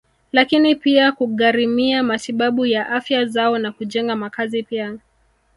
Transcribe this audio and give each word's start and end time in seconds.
Lakini 0.31 0.75
pia 0.75 1.11
kugharimia 1.11 2.03
matibabu 2.03 2.65
ya 2.65 2.89
afya 2.89 3.25
zao 3.25 3.57
na 3.57 3.71
kujenga 3.71 4.15
makazi 4.15 4.63
pia 4.63 4.97